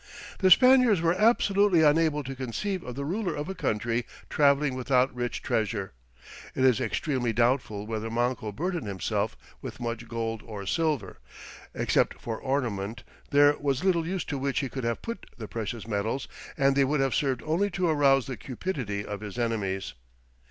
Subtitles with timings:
[0.39, 5.13] The Spaniards were absolutely unable to conceive of the ruler of a country traveling without
[5.13, 5.91] rich "treasure."
[6.55, 11.19] It is extremely doubtful whether Manco burdened himself with much gold or silver.
[11.75, 15.85] Except for ornament there was little use to which he could have put the precious
[15.85, 16.27] metals
[16.57, 19.93] and they would have served only to arouse the cupidity of his enemies.